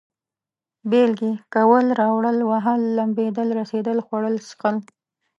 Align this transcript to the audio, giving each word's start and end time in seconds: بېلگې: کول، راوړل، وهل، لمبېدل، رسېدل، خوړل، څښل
بېلگې: 0.89 1.31
کول، 1.55 1.85
راوړل، 2.01 2.37
وهل، 2.49 2.81
لمبېدل، 2.97 3.47
رسېدل، 3.59 3.97
خوړل، 4.05 4.35
څښل 4.47 4.75